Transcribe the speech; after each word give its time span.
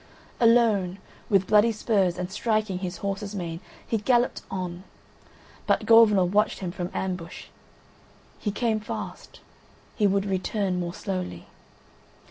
Alone, 0.39 0.97
with 1.29 1.45
bloody 1.45 1.71
spurs, 1.71 2.17
and 2.17 2.31
striking 2.31 2.79
his 2.79 2.97
horse's 3.05 3.35
mane, 3.35 3.59
he 3.85 3.99
galloped 3.99 4.41
on; 4.49 4.83
but 5.67 5.85
Gorvenal 5.85 6.27
watched 6.27 6.57
him 6.57 6.71
from 6.71 6.89
ambush: 6.91 7.49
he 8.39 8.51
came 8.51 8.79
fast, 8.79 9.41
he 9.95 10.07
would 10.07 10.25
return 10.25 10.79
more 10.79 10.95
slowly. 10.95 11.45